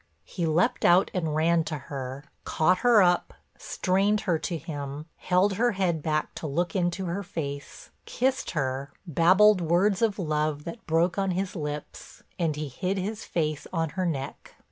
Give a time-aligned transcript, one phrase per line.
[0.23, 5.57] He leapt out and ran to her, caught her up, strained her to him, held
[5.61, 10.87] her head back to look into her face, kissed her, babbled words of love that
[10.87, 14.55] broke on his lips and he hid his face on her neck.